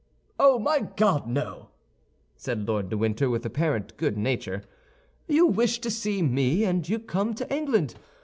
"Oh, 0.39 0.57
my 0.57 0.79
God, 0.95 1.27
no!" 1.29 1.69
said 2.35 2.67
Lord 2.67 2.89
de 2.89 2.97
Winter, 2.97 3.29
with 3.29 3.45
apparent 3.45 3.97
good 3.97 4.17
nature. 4.17 4.63
"You 5.27 5.45
wish 5.45 5.77
to 5.77 5.91
see 5.91 6.23
me, 6.23 6.63
and 6.65 6.89
you 6.89 6.97
come 6.97 7.35
to 7.35 7.55
England. 7.55 7.93